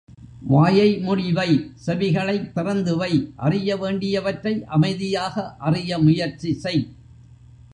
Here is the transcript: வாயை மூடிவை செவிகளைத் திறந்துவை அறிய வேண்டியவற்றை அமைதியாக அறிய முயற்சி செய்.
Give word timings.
வாயை 0.43 0.97
மூடிவை 0.97 1.49
செவிகளைத் 1.85 2.51
திறந்துவை 2.55 3.11
அறிய 3.35 3.77
வேண்டியவற்றை 3.77 4.65
அமைதியாக 4.65 5.55
அறிய 5.59 5.97
முயற்சி 5.97 6.53
செய். 6.53 6.83